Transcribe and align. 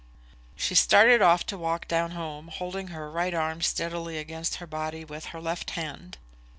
She 0.55 0.73
started 0.73 1.21
off 1.21 1.45
to 1.45 1.59
walk 1.59 1.87
down 1.87 2.09
home, 2.13 2.47
holding 2.47 2.87
her 2.87 3.07
right 3.11 3.35
arm 3.35 3.61
steadily 3.61 4.17
against 4.17 4.55
her 4.55 4.65
body 4.65 5.05
with 5.05 5.25
her 5.25 5.39
left 5.39 5.69
hand. 5.77 6.17